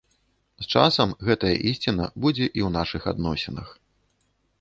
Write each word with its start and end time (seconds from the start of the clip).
З 0.61 0.69
часам 0.77 1.11
гэтая 1.27 1.51
ісціна 1.71 2.07
будзе 2.25 2.47
і 2.57 2.61
ў 2.69 2.71
нашых 2.77 3.01
адносінах. 3.13 3.67